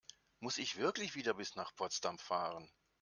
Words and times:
Muss 0.39 0.57
ich 0.57 0.77
wirklich 0.77 1.13
wieder 1.13 1.35
bis 1.35 1.53
nach 1.55 1.75
Potsdam 1.75 2.17
fahren? 2.17 2.71